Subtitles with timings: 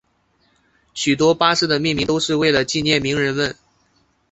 [0.95, 3.55] 许多巴士的命名都是为了纪念名人们。